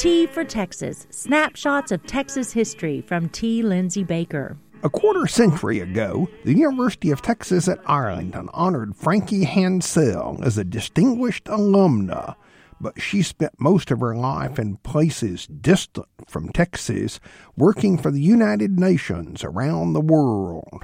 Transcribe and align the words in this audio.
T 0.00 0.26
for 0.26 0.44
Texas 0.44 1.06
Snapshots 1.10 1.92
of 1.92 2.06
Texas 2.06 2.54
History 2.54 3.02
from 3.02 3.28
T. 3.28 3.62
Lindsay 3.62 4.02
Baker. 4.02 4.56
A 4.82 4.88
quarter 4.88 5.26
century 5.26 5.80
ago, 5.80 6.26
the 6.46 6.54
University 6.54 7.10
of 7.10 7.20
Texas 7.20 7.68
at 7.68 7.80
Arlington 7.84 8.48
honored 8.54 8.96
Frankie 8.96 9.44
Hansell 9.44 10.42
as 10.42 10.56
a 10.56 10.64
distinguished 10.64 11.44
alumna, 11.44 12.34
but 12.80 12.98
she 12.98 13.20
spent 13.20 13.60
most 13.60 13.90
of 13.90 14.00
her 14.00 14.16
life 14.16 14.58
in 14.58 14.78
places 14.78 15.46
distant 15.46 16.08
from 16.26 16.48
Texas, 16.48 17.20
working 17.54 17.98
for 17.98 18.10
the 18.10 18.22
United 18.22 18.80
Nations 18.80 19.44
around 19.44 19.92
the 19.92 20.00
world. 20.00 20.82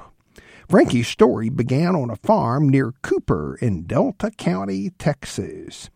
Frankie's 0.69 1.07
story 1.07 1.49
began 1.49 1.95
on 1.95 2.11
a 2.11 2.17
farm 2.17 2.69
near 2.69 2.93
Cooper 3.01 3.57
in 3.61 3.87
Delta 3.87 4.29
County, 4.29 4.91
Texas. 4.99 5.89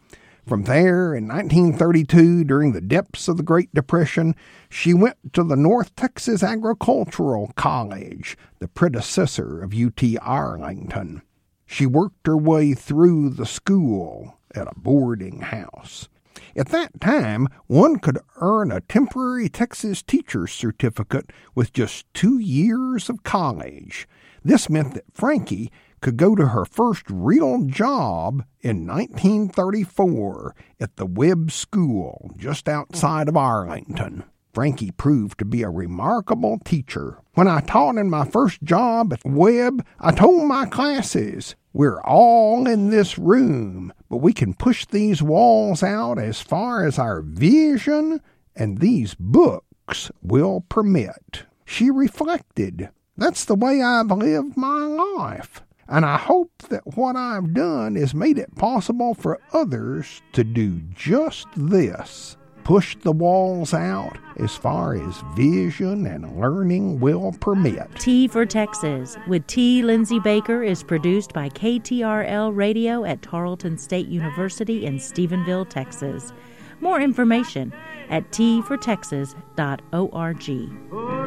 From 0.48 0.64
there, 0.64 1.14
in 1.14 1.28
1932, 1.28 2.44
during 2.44 2.72
the 2.72 2.82
depths 2.82 3.28
of 3.28 3.38
the 3.38 3.44
Great 3.44 3.74
Depression, 3.74 4.36
she 4.70 4.94
went 4.94 5.34
to 5.34 5.44
the 5.44 5.56
North 5.56 5.96
Texas 5.96 6.42
Agricultural 6.42 7.52
College, 7.56 8.38
the 8.60 8.68
predecessor 8.68 9.62
of 9.62 9.74
UT 9.74 10.02
Arlington. 10.20 11.22
She 11.66 11.86
worked 11.86 12.26
her 12.26 12.36
way 12.36 12.74
through 12.74 13.30
the 13.30 13.46
school 13.46 14.40
at 14.56 14.68
a 14.68 14.80
boarding 14.80 15.42
house. 15.42 16.10
At 16.56 16.70
that 16.70 17.00
time, 17.00 17.48
one 17.68 18.00
could 18.00 18.20
earn 18.38 18.72
a 18.72 18.82
temporary 18.82 19.48
Texas 19.48 20.02
teacher's 20.02 20.52
certificate 20.52 21.32
with 21.56 21.72
just 21.72 22.12
two 22.14 22.40
years 22.40 23.10
of 23.10 23.24
college. 23.24 24.08
This 24.44 24.70
meant 24.70 24.96
that 24.96 25.06
Frankie 25.14 25.72
could 26.02 26.18
go 26.18 26.36
to 26.36 26.48
her 26.48 26.66
first 26.66 27.04
real 27.10 27.64
job 27.66 28.44
in 28.60 28.86
1934 28.88 30.56
at 30.80 30.96
the 30.98 31.06
Webb 31.06 31.52
School 31.52 32.32
just 32.38 32.68
outside 32.68 33.30
of 33.30 33.38
Arlington. 33.38 34.24
Frankie 34.54 34.92
proved 34.92 35.40
to 35.40 35.46
be 35.46 35.64
a 35.64 35.70
remarkable 35.70 36.60
teacher. 36.66 37.20
When 37.36 37.48
I 37.48 37.62
taught 37.62 37.96
in 37.98 38.10
my 38.10 38.26
first 38.26 38.62
job 38.64 39.14
at 39.14 39.24
Webb, 39.24 39.86
I 40.00 40.12
told 40.12 40.48
my 40.48 40.66
classes, 40.66 41.56
We're 41.72 42.02
all 42.02 42.68
in 42.68 42.90
this 42.90 43.18
room, 43.18 43.94
but 44.10 44.18
we 44.18 44.34
can 44.34 44.54
push 44.54 44.86
these 44.86 45.22
walls 45.22 45.84
out 45.84 46.20
as 46.20 46.42
far 46.42 46.84
as 46.84 47.00
our 47.00 47.22
vision 47.22 48.22
and 48.56 48.80
these 48.80 49.16
books 49.16 50.12
will 50.22 50.66
permit. 50.68 51.44
She 51.64 51.90
reflected, 51.90 52.90
That's 53.16 53.46
the 53.46 53.56
way 53.56 53.82
I've 53.82 54.12
lived 54.12 54.58
my 54.58 54.82
life. 54.82 55.62
And 55.92 56.06
I 56.06 56.18
hope 56.18 56.52
that 56.70 56.96
what 56.96 57.18
I've 57.18 57.54
done 57.54 57.96
has 57.96 58.16
made 58.16 58.38
it 58.38 58.56
possible 58.56 59.14
for 59.14 59.42
others 59.52 60.22
to 60.32 60.46
do 60.46 60.80
just 60.96 61.48
this 61.56 62.38
push 62.64 62.96
the 62.98 63.12
walls 63.12 63.74
out 63.74 64.18
as 64.38 64.56
far 64.56 64.96
as 64.96 65.24
vision 65.36 66.06
and 66.06 66.40
learning 66.40 67.00
will 67.00 67.34
permit. 67.42 67.90
T 68.00 68.28
for 68.28 68.46
Texas 68.46 69.18
with 69.28 69.46
T. 69.48 69.82
Lindsay 69.82 70.20
Baker 70.20 70.64
is 70.64 70.84
produced 70.84 71.34
by 71.34 71.50
KTRL 71.50 72.56
Radio 72.56 73.04
at 73.04 73.22
Tarleton 73.22 73.78
State 73.78 74.08
University 74.08 74.86
in 74.86 74.98
Stephenville, 74.98 75.68
Texas. 75.68 76.32
More 76.80 77.02
information 77.02 77.74
at 78.10 78.32
tfortexas.org. 78.32 81.21